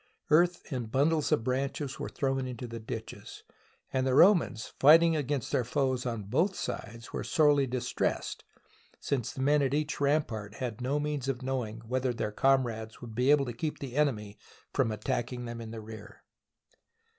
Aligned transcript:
Earth 0.31 0.61
and 0.71 0.91
bundles 0.91 1.31
of 1.31 1.43
branches 1.43 1.99
were 1.99 2.09
thrown 2.09 2.47
into 2.47 2.65
the 2.65 2.79
ditches, 2.79 3.43
and 3.93 4.07
the 4.07 4.15
Romans, 4.15 4.73
fighting 4.79 5.15
against 5.15 5.51
their 5.51 5.63
foes 5.63 6.07
on 6.07 6.23
both 6.23 6.55
sides, 6.55 7.13
were 7.13 7.23
sorely 7.23 7.67
distressed, 7.67 8.43
since 8.99 9.31
the 9.31 9.41
men 9.41 9.61
at 9.61 9.75
each 9.75 10.01
rampart 10.01 10.55
had 10.55 10.81
no 10.81 10.99
means 10.99 11.27
of 11.27 11.43
knowing 11.43 11.81
whether 11.81 12.13
their 12.15 12.31
comrades 12.31 12.99
would 12.99 13.13
be 13.13 13.29
able 13.29 13.45
to 13.45 13.53
keep 13.53 13.77
the 13.77 13.95
enemy 13.95 14.39
from 14.73 14.91
attacking 14.91 15.45
them 15.45 15.61
in 15.61 15.69
the 15.69 15.81
rear. 15.81 16.23